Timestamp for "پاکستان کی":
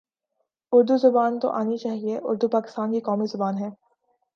2.47-2.99